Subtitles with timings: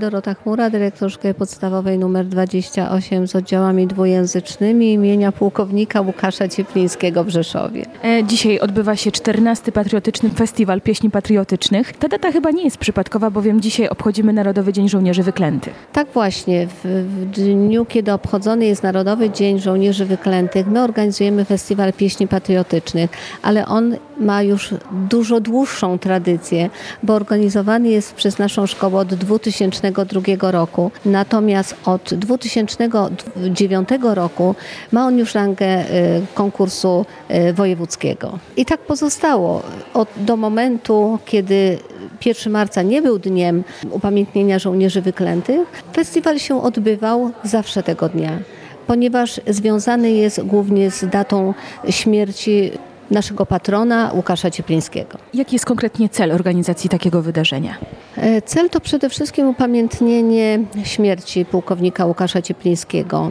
[0.00, 7.28] Dorota Chmura, dyrektor Szkoły Podstawowej nr 28 z oddziałami dwujęzycznymi imienia pułkownika Łukasza Cieplińskiego w
[7.28, 7.86] Rzeszowie.
[8.04, 9.72] E, Dzisiaj odbywa się 14.
[9.72, 11.92] Patriotyczny Festiwal Pieśni Patriotycznych.
[11.92, 15.74] Ta data chyba nie jest przypadkowa, bowiem dzisiaj obchodzimy Narodowy Dzień Żołnierzy Wyklętych.
[15.92, 21.92] Tak właśnie, w, w dniu, kiedy obchodzony jest Narodowy Dzień Żołnierzy Wyklętych, my organizujemy Festiwal
[21.92, 23.10] Pieśni Patriotycznych,
[23.42, 24.74] ale on ma już
[25.08, 26.70] dużo dłuższą tradycję,
[27.02, 30.90] bo organizowany jest przez naszą szkołę od 2002 roku.
[31.04, 34.54] Natomiast od 2009 roku
[34.92, 35.86] ma on już rangę y,
[36.34, 38.38] konkursu y, wojewódzkiego.
[38.56, 39.62] I tak pozostało
[39.94, 41.78] od, do momentu, kiedy
[42.26, 45.82] 1 marca nie był dniem upamiętnienia żołnierzy wyklętych.
[45.92, 48.38] Festiwal się odbywał zawsze tego dnia,
[48.86, 51.54] ponieważ związany jest głównie z datą
[51.90, 52.70] śmierci
[53.10, 55.18] naszego patrona Łukasza Cieplińskiego.
[55.34, 57.74] Jaki jest konkretnie cel organizacji takiego wydarzenia?
[58.16, 63.30] E, Cel to przede wszystkim upamiętnienie śmierci pułkownika Łukasza Cieplińskiego,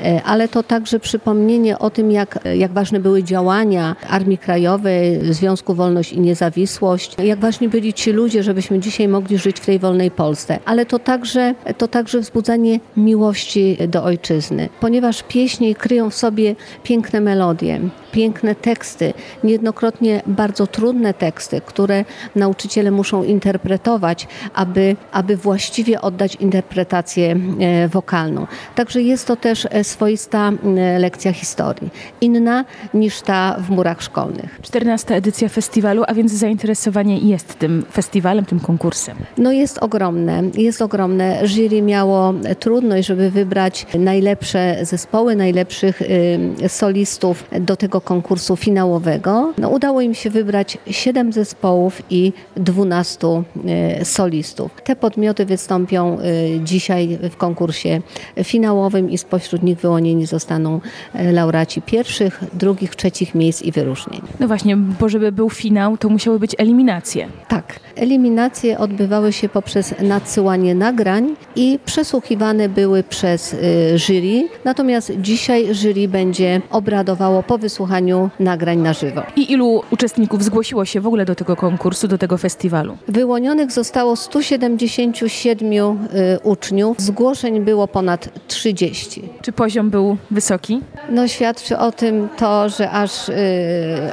[0.00, 5.74] E, ale to także przypomnienie o tym, jak, jak ważne były działania Armii Krajowej, Związku
[5.74, 10.10] Wolność i Niezawisłość, jak ważni byli ci ludzie, żebyśmy dzisiaj mogli żyć w tej wolnej
[10.10, 10.58] Polsce.
[10.64, 17.20] Ale to także, to także wzbudzanie miłości do ojczyzny, ponieważ pieśni kryją w sobie piękne
[17.20, 17.80] melodie,
[18.14, 22.04] piękne teksty, niejednokrotnie bardzo trudne teksty, które
[22.36, 28.46] nauczyciele muszą interpretować, aby, aby właściwie oddać interpretację e, wokalną.
[28.74, 34.58] Także jest to też e, swoista e, lekcja historii, inna niż ta w murach szkolnych.
[34.62, 35.14] 14.
[35.14, 39.16] edycja festiwalu, a więc zainteresowanie jest tym festiwalem, tym konkursem.
[39.38, 41.46] No jest ogromne, jest ogromne.
[41.46, 46.02] Jury miało trudność, żeby wybrać najlepsze zespoły, najlepszych
[46.68, 49.52] solistów do tego konkursu finałowego.
[49.58, 53.26] No, udało im się wybrać 7 zespołów i 12
[54.00, 54.70] y, solistów.
[54.84, 58.00] Te podmioty wystąpią y, dzisiaj w konkursie
[58.44, 60.80] finałowym i spośród nich wyłonieni zostaną
[61.14, 64.20] y, laureaci pierwszych, drugich, trzecich miejsc i wyróżnień.
[64.40, 67.28] No właśnie, bo żeby był finał, to musiały być eliminacje.
[67.48, 67.80] Tak.
[67.96, 73.56] Eliminacje odbywały się poprzez nadsyłanie nagrań i przesłuchiwane były przez
[73.96, 74.48] jury.
[74.64, 77.93] Natomiast dzisiaj jury będzie obradowało po wysłuchaniu
[78.40, 79.22] nagrań na żywo.
[79.36, 82.96] I ilu uczestników zgłosiło się w ogóle do tego konkursu, do tego festiwalu?
[83.08, 85.96] Wyłonionych zostało 177 y,
[86.42, 87.00] uczniów.
[87.00, 89.22] Zgłoszeń było ponad 30.
[89.42, 90.80] Czy poziom był wysoki?
[91.10, 93.34] No, świadczy o tym to, że aż, y,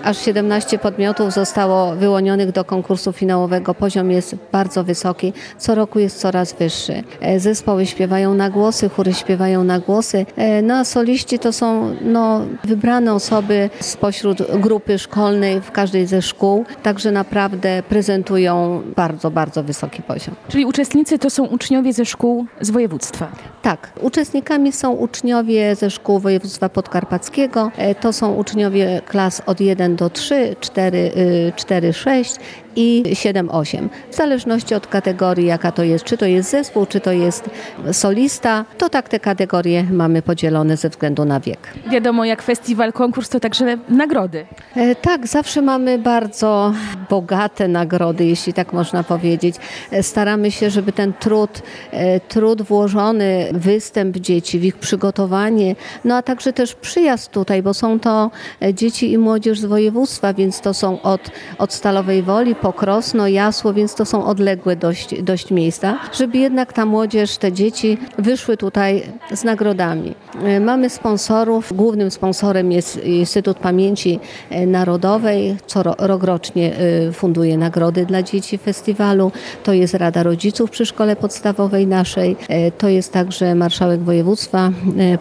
[0.03, 3.73] aż 17 podmiotów zostało wyłonionych do konkursu finałowego.
[3.73, 7.03] Poziom jest bardzo wysoki, co roku jest coraz wyższy.
[7.21, 10.25] E, Zespoły śpiewają na głosy, chóry śpiewają na głosy.
[10.35, 16.21] E, No a soliści to są no, wybrane osoby spośród grupy szkolnej w każdej ze
[16.21, 20.35] szkół, także naprawdę prezentują bardzo, bardzo wysoki poziom.
[20.49, 23.31] Czyli uczestnicy to są uczniowie ze szkół z województwa.
[23.61, 27.71] Tak, uczestnikami są uczniowie ze szkół województwa podkarpackiego.
[27.77, 31.11] E, To są uczniowie klas od 1 do 3, 4,
[31.55, 32.35] 4 6
[32.75, 33.89] i 7, 8.
[34.11, 37.49] W zależności od kategorii, jaka to jest, czy to jest zespół, czy to jest
[37.91, 41.59] solista, to tak te kategorie mamy podzielone ze względu na wiek.
[41.91, 44.45] Wiadomo, jak festiwal, konkurs to także nagrody.
[44.75, 46.73] E, Tak, zawsze mamy bardzo
[47.09, 49.55] bogate nagrody, jeśli tak można powiedzieć.
[49.91, 51.61] E, Staramy się, żeby ten trud,
[51.91, 57.73] e, trud włożony, występ dzieci, w ich przygotowanie, no a także też przyjazd tutaj, bo
[57.73, 61.21] są to e, dzieci i młodzież z województwa, więc to są od,
[61.57, 66.85] od Stalowej Woli, Pokrosno, Jasło, więc to są odległe dość, dość miejsca, żeby jednak ta
[66.85, 70.15] młodzież, te dzieci wyszły tutaj z nagrodami.
[70.43, 74.19] E, Mamy sponsorów, głównym sponsorem jest Instytut Pamięci
[74.49, 79.31] e, Narodowej, co ro- rokrocznie e, funduje nagrody dla dzieci festiwalu.
[79.63, 82.35] To jest Rada Rodziców przy Szkole Podstawowej naszej,
[82.77, 84.71] to jest także Marszałek Województwa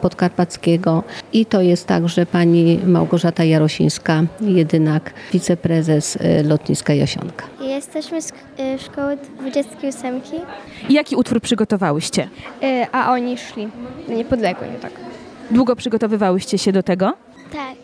[0.00, 1.02] Podkarpackiego.
[1.32, 6.94] I to jest także pani Małgorzata Jarosińska, jedynak wiceprezes lotniska
[7.60, 10.20] Jesteśmy z y, szkoły 28,
[10.88, 12.28] I jaki utwór przygotowałyście?
[12.62, 13.68] y, a oni szli
[14.08, 14.92] na niepodległej, tak.
[15.50, 17.12] Długo przygotowywałyście się do tego?
[17.52, 17.74] Tak.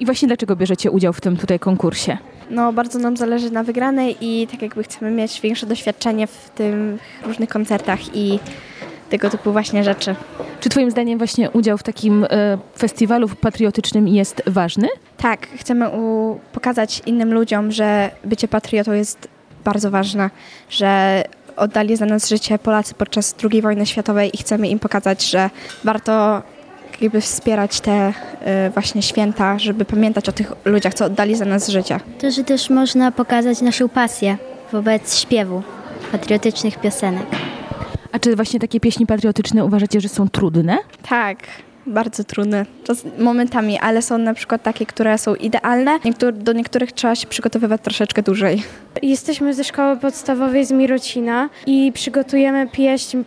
[0.00, 2.18] I właśnie dlaczego bierzecie udział w tym tutaj konkursie?
[2.50, 6.98] No, bardzo nam zależy na wygranej i tak jakby chcemy mieć większe doświadczenie w tym
[7.26, 8.38] różnych koncertach i
[9.14, 10.14] tego typu właśnie rzeczy.
[10.60, 14.88] Czy Twoim zdaniem właśnie udział w takim e, festiwalu patriotycznym jest ważny?
[15.16, 19.28] Tak, chcemy u- pokazać innym ludziom, że bycie patriotą jest
[19.64, 20.30] bardzo ważne,
[20.70, 21.22] że
[21.56, 25.50] oddali za nas życie Polacy podczas II wojny światowej i chcemy im pokazać, że
[25.84, 26.42] warto
[27.00, 31.68] jakby wspierać te y, właśnie święta, żeby pamiętać o tych ludziach, co oddali za nas
[31.68, 32.00] życie.
[32.20, 34.36] To, że też można pokazać naszą pasję
[34.72, 35.62] wobec śpiewu
[36.12, 37.26] patriotycznych piosenek.
[38.14, 40.78] A czy właśnie takie pieśni patriotyczne uważacie, że są trudne?
[41.08, 41.38] Tak,
[41.86, 42.66] bardzo trudne.
[42.84, 45.98] Czas, momentami, ale są na przykład takie, które są idealne.
[46.32, 48.62] Do niektórych trzeba się przygotowywać troszeczkę dłużej.
[49.02, 53.18] Jesteśmy ze szkoły podstawowej z Mirocina i przygotujemy pieśń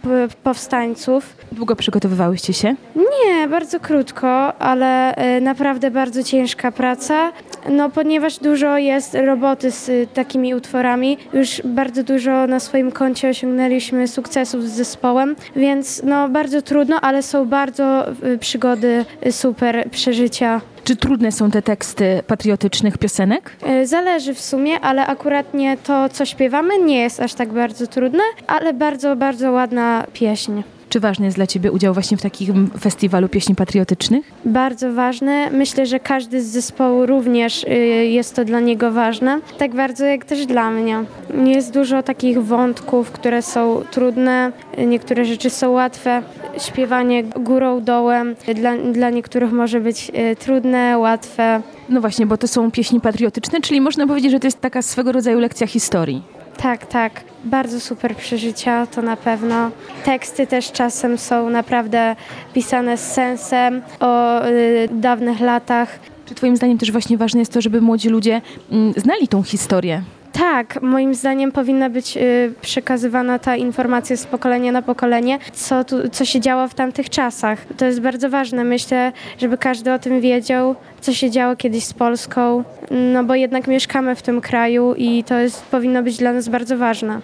[0.43, 1.37] powstańców.
[1.51, 2.75] Długo przygotowywałyście się?
[2.95, 7.31] Nie, bardzo krótko, ale e, naprawdę bardzo ciężka praca,
[7.71, 11.17] no ponieważ dużo jest roboty z y, takimi utworami.
[11.33, 17.23] Już bardzo dużo na swoim koncie osiągnęliśmy sukcesów z zespołem, więc no bardzo trudno, ale
[17.23, 20.61] są bardzo y, przygody y, super przeżycia.
[20.83, 23.51] Czy trudne są te teksty patriotycznych piosenek?
[23.83, 28.73] Zależy w sumie, ale akuratnie to, co śpiewamy, nie jest aż tak bardzo trudne, ale
[28.73, 30.61] bardzo, bardzo ładna pieśń.
[30.97, 34.31] Czy ważny jest dla Ciebie udział właśnie w takim festiwalu pieśni patriotycznych?
[34.45, 35.51] Bardzo ważne.
[35.51, 37.69] Myślę, że każdy z zespołu również y,
[38.05, 39.39] jest to dla niego ważne.
[39.57, 41.03] Tak bardzo jak też dla mnie.
[41.45, 44.51] Jest dużo takich wątków, które są trudne,
[44.88, 46.21] niektóre rzeczy są łatwe.
[46.57, 51.61] Śpiewanie górą, dołem dla, dla niektórych może być y, trudne, łatwe.
[51.89, 55.11] No właśnie, bo to są pieśni patriotyczne, czyli można powiedzieć, że to jest taka swego
[55.11, 56.36] rodzaju lekcja historii.
[56.57, 57.24] Tak, tak.
[57.44, 59.71] Bardzo super przeżycia, to na pewno.
[60.06, 62.15] Teksty też czasem są naprawdę
[62.54, 66.00] pisane z sensem o y, dawnych latach.
[66.25, 70.01] Czy Twoim zdaniem też właśnie ważne jest to, żeby młodzi ludzie mm, znali tą historię?
[70.39, 76.09] Tak, moim zdaniem powinna być y, przekazywana ta informacja z pokolenia na pokolenie, co, tu,
[76.09, 77.65] co się działo w tamtych czasach.
[77.77, 78.63] To jest bardzo ważne.
[78.63, 83.67] Myślę, żeby każdy o tym wiedział, co się działo kiedyś z Polską, no bo jednak
[83.67, 87.19] mieszkamy w tym kraju i to jest, powinno być dla nas bardzo ważne.